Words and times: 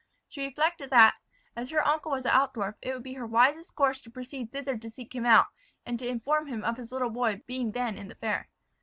She 0.27 0.43
reflected 0.43 0.89
that, 0.89 1.17
as 1.55 1.69
her 1.69 1.87
uncle 1.87 2.11
was 2.11 2.25
at 2.25 2.33
Altdorf, 2.33 2.73
it 2.81 2.91
would 2.91 3.03
be 3.03 3.13
her 3.13 3.27
wisest 3.27 3.75
course 3.75 4.01
to 4.01 4.09
proceed 4.09 4.51
thither 4.51 4.75
to 4.75 4.89
seek 4.89 5.13
him 5.13 5.27
out, 5.27 5.45
and 5.85 5.99
to 5.99 6.07
inform 6.07 6.47
him 6.47 6.63
of 6.63 6.77
his 6.77 6.91
little 6.91 7.11
boy 7.11 7.43
being 7.45 7.73
then 7.73 7.99
in 7.99 8.07
the 8.07 8.15
fair. 8.15 8.49